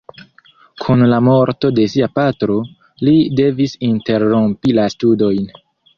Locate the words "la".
1.09-1.17, 4.79-4.87